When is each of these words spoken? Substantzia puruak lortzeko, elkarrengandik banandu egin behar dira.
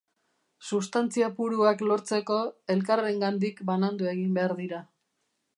Substantzia 0.69 1.27
puruak 1.41 1.83
lortzeko, 1.91 2.39
elkarrengandik 2.77 3.65
banandu 3.71 4.13
egin 4.17 4.37
behar 4.39 4.61
dira. 4.65 4.85